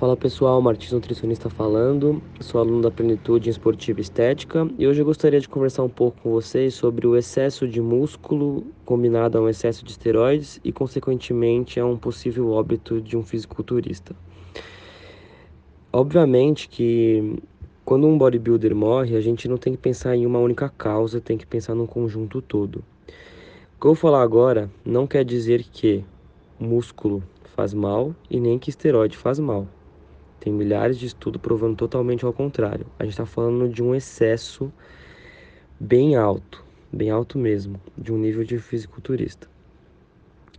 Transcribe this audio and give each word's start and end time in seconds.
Fala 0.00 0.16
pessoal, 0.16 0.62
Martins 0.62 0.92
Nutricionista 0.92 1.50
falando, 1.50 2.22
sou 2.40 2.58
aluno 2.58 2.80
da 2.80 2.90
Plenitude 2.90 3.50
em 3.50 3.52
Esportiva 3.52 4.00
Estética 4.00 4.66
e 4.78 4.86
hoje 4.86 5.02
eu 5.02 5.04
gostaria 5.04 5.38
de 5.38 5.46
conversar 5.46 5.82
um 5.82 5.90
pouco 5.90 6.22
com 6.22 6.30
vocês 6.30 6.72
sobre 6.72 7.06
o 7.06 7.14
excesso 7.14 7.68
de 7.68 7.82
músculo 7.82 8.64
combinado 8.86 9.36
a 9.36 9.42
um 9.42 9.48
excesso 9.50 9.84
de 9.84 9.90
esteroides 9.90 10.58
e, 10.64 10.72
consequentemente, 10.72 11.78
a 11.78 11.84
um 11.84 11.98
possível 11.98 12.50
óbito 12.50 12.98
de 12.98 13.14
um 13.14 13.22
fisiculturista. 13.22 14.16
Obviamente 15.92 16.66
que 16.66 17.38
quando 17.84 18.06
um 18.06 18.16
bodybuilder 18.16 18.74
morre, 18.74 19.14
a 19.16 19.20
gente 19.20 19.46
não 19.48 19.58
tem 19.58 19.74
que 19.74 19.78
pensar 19.78 20.16
em 20.16 20.24
uma 20.24 20.38
única 20.38 20.70
causa, 20.70 21.20
tem 21.20 21.36
que 21.36 21.46
pensar 21.46 21.74
num 21.74 21.86
conjunto 21.86 22.40
todo. 22.40 22.76
O 22.76 22.82
que 23.78 23.86
eu 23.86 23.90
vou 23.90 23.94
falar 23.94 24.22
agora 24.22 24.70
não 24.82 25.06
quer 25.06 25.26
dizer 25.26 25.62
que 25.62 26.02
músculo 26.58 27.22
faz 27.54 27.74
mal 27.74 28.14
e 28.30 28.40
nem 28.40 28.58
que 28.58 28.70
esteroide 28.70 29.14
faz 29.14 29.38
mal. 29.38 29.68
Tem 30.40 30.50
milhares 30.50 30.98
de 30.98 31.06
estudos 31.06 31.40
provando 31.40 31.76
totalmente 31.76 32.24
ao 32.24 32.32
contrário. 32.32 32.86
A 32.98 33.04
gente 33.04 33.12
está 33.12 33.26
falando 33.26 33.68
de 33.68 33.82
um 33.82 33.94
excesso 33.94 34.72
bem 35.78 36.16
alto, 36.16 36.64
bem 36.90 37.10
alto 37.10 37.38
mesmo, 37.38 37.78
de 37.96 38.10
um 38.10 38.16
nível 38.16 38.42
de 38.42 38.58
fisiculturista. 38.58 39.48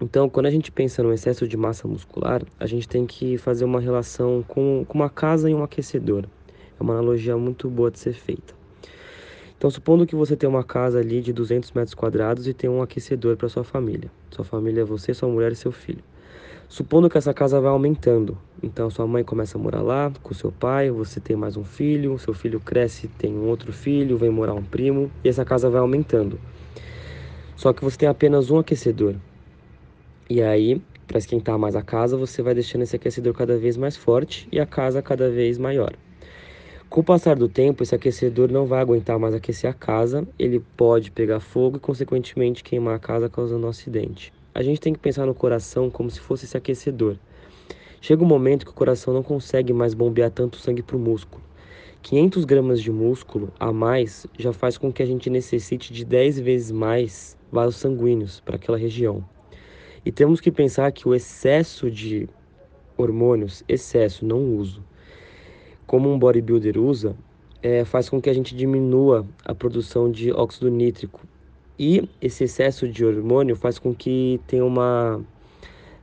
Então, 0.00 0.28
quando 0.28 0.46
a 0.46 0.50
gente 0.50 0.70
pensa 0.70 1.02
no 1.02 1.12
excesso 1.12 1.46
de 1.46 1.56
massa 1.56 1.88
muscular, 1.88 2.42
a 2.58 2.66
gente 2.66 2.88
tem 2.88 3.04
que 3.04 3.36
fazer 3.36 3.64
uma 3.64 3.80
relação 3.80 4.44
com, 4.46 4.84
com 4.86 4.98
uma 4.98 5.10
casa 5.10 5.50
e 5.50 5.54
um 5.54 5.62
aquecedor. 5.62 6.24
É 6.78 6.82
uma 6.82 6.94
analogia 6.94 7.36
muito 7.36 7.68
boa 7.68 7.90
de 7.90 7.98
ser 7.98 8.12
feita. 8.12 8.54
Então, 9.56 9.70
supondo 9.70 10.06
que 10.06 10.14
você 10.14 10.36
tem 10.36 10.48
uma 10.48 10.62
casa 10.62 10.98
ali 10.98 11.20
de 11.20 11.32
200 11.32 11.72
metros 11.72 11.94
quadrados 11.94 12.46
e 12.46 12.52
tem 12.52 12.68
um 12.68 12.82
aquecedor 12.82 13.36
para 13.36 13.48
sua 13.48 13.64
família. 13.64 14.10
Sua 14.30 14.44
família 14.44 14.82
é 14.82 14.84
você, 14.84 15.14
sua 15.14 15.28
mulher 15.28 15.52
e 15.52 15.56
seu 15.56 15.72
filho. 15.72 16.02
Supondo 16.68 17.10
que 17.10 17.18
essa 17.18 17.34
casa 17.34 17.60
vai 17.60 17.70
aumentando, 17.70 18.38
então 18.62 18.88
sua 18.88 19.06
mãe 19.06 19.22
começa 19.22 19.58
a 19.58 19.60
morar 19.60 19.82
lá 19.82 20.10
com 20.22 20.32
seu 20.32 20.50
pai, 20.50 20.90
você 20.90 21.20
tem 21.20 21.36
mais 21.36 21.56
um 21.56 21.62
filho, 21.62 22.18
seu 22.18 22.32
filho 22.32 22.58
cresce, 22.58 23.06
tem 23.06 23.34
um 23.34 23.48
outro 23.48 23.70
filho, 23.72 24.16
vem 24.16 24.30
morar 24.30 24.54
um 24.54 24.62
primo 24.62 25.10
e 25.22 25.28
essa 25.28 25.44
casa 25.44 25.68
vai 25.68 25.80
aumentando. 25.80 26.40
Só 27.54 27.72
que 27.72 27.84
você 27.84 27.98
tem 27.98 28.08
apenas 28.08 28.50
um 28.50 28.58
aquecedor. 28.58 29.14
E 30.28 30.42
aí, 30.42 30.80
para 31.06 31.18
esquentar 31.18 31.58
mais 31.58 31.76
a 31.76 31.82
casa, 31.82 32.16
você 32.16 32.42
vai 32.42 32.54
deixando 32.54 32.82
esse 32.82 32.96
aquecedor 32.96 33.34
cada 33.34 33.58
vez 33.58 33.76
mais 33.76 33.94
forte 33.94 34.48
e 34.50 34.58
a 34.58 34.66
casa 34.66 35.02
cada 35.02 35.30
vez 35.30 35.58
maior. 35.58 35.92
Com 36.88 37.02
o 37.02 37.04
passar 37.04 37.36
do 37.36 37.48
tempo, 37.48 37.82
esse 37.82 37.94
aquecedor 37.94 38.50
não 38.50 38.64
vai 38.64 38.80
aguentar 38.80 39.18
mais 39.18 39.34
aquecer 39.34 39.68
a 39.68 39.74
casa, 39.74 40.26
ele 40.38 40.60
pode 40.76 41.10
pegar 41.10 41.40
fogo 41.40 41.76
e, 41.76 41.80
consequentemente, 41.80 42.64
queimar 42.64 42.96
a 42.96 42.98
casa 42.98 43.28
causando 43.28 43.66
um 43.66 43.70
acidente 43.70 44.32
a 44.54 44.62
gente 44.62 44.80
tem 44.80 44.92
que 44.92 45.00
pensar 45.00 45.26
no 45.26 45.34
coração 45.34 45.90
como 45.90 46.08
se 46.08 46.20
fosse 46.20 46.44
esse 46.44 46.56
aquecedor. 46.56 47.16
Chega 48.00 48.22
um 48.22 48.26
momento 48.26 48.64
que 48.64 48.70
o 48.70 48.74
coração 48.74 49.12
não 49.12 49.22
consegue 49.22 49.72
mais 49.72 49.94
bombear 49.94 50.30
tanto 50.30 50.58
sangue 50.58 50.82
para 50.82 50.96
o 50.96 51.00
músculo. 51.00 51.42
500 52.02 52.44
gramas 52.44 52.80
de 52.80 52.92
músculo 52.92 53.52
a 53.58 53.72
mais 53.72 54.26
já 54.38 54.52
faz 54.52 54.78
com 54.78 54.92
que 54.92 55.02
a 55.02 55.06
gente 55.06 55.28
necessite 55.28 55.92
de 55.92 56.04
10 56.04 56.38
vezes 56.38 56.70
mais 56.70 57.36
vasos 57.50 57.76
sanguíneos 57.76 58.40
para 58.40 58.56
aquela 58.56 58.78
região. 58.78 59.24
E 60.04 60.12
temos 60.12 60.40
que 60.40 60.52
pensar 60.52 60.92
que 60.92 61.08
o 61.08 61.14
excesso 61.14 61.90
de 61.90 62.28
hormônios, 62.96 63.64
excesso, 63.66 64.24
não 64.24 64.54
uso, 64.54 64.84
como 65.86 66.12
um 66.12 66.18
bodybuilder 66.18 66.78
usa, 66.78 67.16
é, 67.62 67.84
faz 67.84 68.08
com 68.08 68.20
que 68.20 68.28
a 68.28 68.34
gente 68.34 68.54
diminua 68.54 69.26
a 69.44 69.54
produção 69.54 70.10
de 70.10 70.30
óxido 70.30 70.70
nítrico, 70.70 71.26
e 71.78 72.08
esse 72.20 72.44
excesso 72.44 72.88
de 72.88 73.04
hormônio 73.04 73.56
faz 73.56 73.78
com 73.78 73.94
que 73.94 74.40
tenha 74.46 74.64
uma 74.64 75.20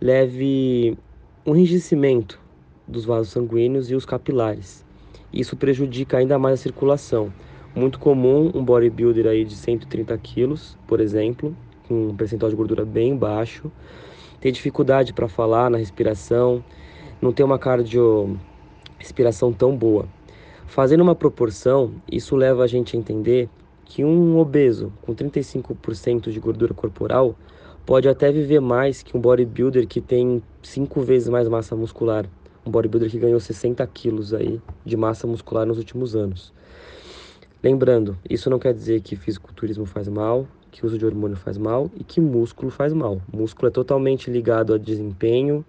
leve 0.00 0.96
um 1.44 1.54
enrijecimento 1.54 2.40
dos 2.86 3.04
vasos 3.04 3.32
sanguíneos 3.32 3.90
e 3.90 3.94
os 3.94 4.04
capilares. 4.04 4.84
Isso 5.32 5.56
prejudica 5.56 6.18
ainda 6.18 6.38
mais 6.38 6.60
a 6.60 6.62
circulação. 6.62 7.32
Muito 7.74 7.98
comum 7.98 8.50
um 8.54 8.64
bodybuilder 8.64 9.26
aí 9.26 9.44
de 9.44 9.54
130 9.54 10.16
quilos, 10.18 10.78
por 10.86 11.00
exemplo, 11.00 11.54
com 11.86 12.08
um 12.08 12.16
percentual 12.16 12.50
de 12.50 12.56
gordura 12.56 12.84
bem 12.84 13.16
baixo, 13.16 13.70
ter 14.40 14.50
dificuldade 14.50 15.12
para 15.12 15.28
falar 15.28 15.70
na 15.70 15.78
respiração, 15.78 16.64
não 17.20 17.32
ter 17.32 17.42
uma 17.42 17.58
cardio 17.58 18.38
respiração 18.98 19.52
tão 19.52 19.76
boa. 19.76 20.08
Fazendo 20.66 21.02
uma 21.02 21.14
proporção, 21.14 21.92
isso 22.10 22.34
leva 22.34 22.64
a 22.64 22.66
gente 22.66 22.96
a 22.96 22.98
entender 22.98 23.48
que 23.86 24.04
um 24.04 24.38
obeso 24.38 24.92
com 25.00 25.14
35% 25.14 26.30
de 26.30 26.38
gordura 26.38 26.74
corporal 26.74 27.34
pode 27.86 28.08
até 28.08 28.30
viver 28.32 28.60
mais 28.60 29.02
que 29.02 29.16
um 29.16 29.20
bodybuilder 29.20 29.86
que 29.86 30.00
tem 30.00 30.42
cinco 30.60 31.00
vezes 31.00 31.28
mais 31.28 31.48
massa 31.48 31.74
muscular. 31.76 32.26
Um 32.66 32.70
bodybuilder 32.70 33.08
que 33.08 33.18
ganhou 33.18 33.38
60 33.38 33.86
quilos 33.86 34.34
aí 34.34 34.60
de 34.84 34.96
massa 34.96 35.26
muscular 35.26 35.64
nos 35.64 35.78
últimos 35.78 36.16
anos. 36.16 36.52
Lembrando, 37.62 38.18
isso 38.28 38.50
não 38.50 38.58
quer 38.58 38.74
dizer 38.74 39.00
que 39.00 39.14
fisiculturismo 39.14 39.86
faz 39.86 40.08
mal, 40.08 40.46
que 40.70 40.84
uso 40.84 40.98
de 40.98 41.06
hormônio 41.06 41.36
faz 41.36 41.56
mal 41.56 41.90
e 41.96 42.02
que 42.02 42.20
músculo 42.20 42.70
faz 42.70 42.92
mal. 42.92 43.22
músculo 43.32 43.68
é 43.68 43.70
totalmente 43.70 44.30
ligado 44.30 44.74
a 44.74 44.78
desempenho, 44.78 45.64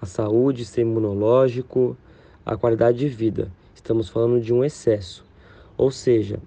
à 0.00 0.04
saúde, 0.04 0.64
sistema 0.64 0.90
imunológico, 0.90 1.96
à 2.44 2.54
qualidade 2.54 2.98
de 2.98 3.08
vida. 3.08 3.50
Estamos 3.74 4.10
falando 4.10 4.40
de 4.40 4.52
um 4.52 4.62
excesso. 4.62 5.24
Ou 5.76 5.90
seja, 5.90 6.38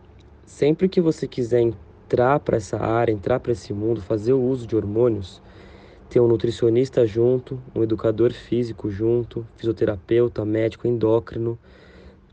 sempre 0.46 0.88
que 0.88 1.02
você 1.02 1.28
quiser 1.28 1.62
entrar 1.62 2.40
para 2.40 2.58
essa 2.58 2.78
área, 2.78 3.12
entrar 3.12 3.40
para 3.40 3.52
esse 3.52 3.74
mundo, 3.74 4.02
fazer 4.02 4.34
o 4.34 4.42
uso 4.42 4.68
de 4.68 4.76
hormônios, 4.76 5.42
ter 6.10 6.20
um 6.20 6.28
nutricionista 6.28 7.06
junto, 7.06 7.60
um 7.76 7.84
educador 7.84 8.32
físico 8.32 8.90
junto, 8.90 9.46
fisioterapeuta, 9.58 10.46
médico, 10.46 10.88
endócrino, 10.88 11.58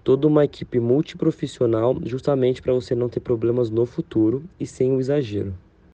toda 0.04 0.26
uma 0.26 0.44
equipe 0.44 0.78
multiprofissional, 0.78 1.96
justamente 2.04 2.60
para 2.60 2.72
você 2.72 2.94
não 2.94 3.08
ter 3.08 3.20
problemas 3.20 3.70
no 3.70 3.86
futuro 3.86 4.44
e 4.60 4.66
sem 4.66 4.92
o 4.92 5.00
exagero. 5.00 5.54